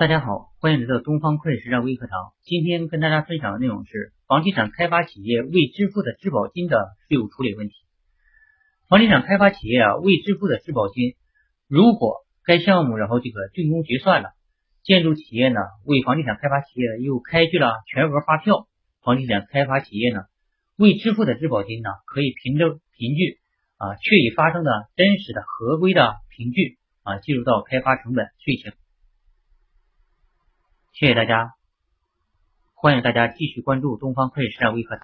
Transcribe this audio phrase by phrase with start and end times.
[0.00, 2.32] 大家好，欢迎来到东方会计实战微课堂。
[2.40, 7.74] 今天跟大家分享的内容是房地产开发企业未支付的质保金的税务处理问题。
[8.88, 11.16] 房地产开发企业啊未支付的质保金，
[11.68, 14.30] 如果该项目然后这个竣工结算了，
[14.82, 18.68] 建筑企业呢为房地产开发企业又开具了全额发票，
[19.02, 20.22] 房地产开发企业呢
[20.76, 23.36] 未支付的质保金呢可以凭证凭据
[23.76, 28.72] 啊确已发生的真实的合规的凭据啊计入到开发成本税前。
[31.00, 31.54] 谢谢大家，
[32.74, 34.98] 欢迎大家继续关注东方会计实战微课堂。